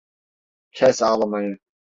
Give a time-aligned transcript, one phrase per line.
[0.71, 1.57] Kes ağlamayı!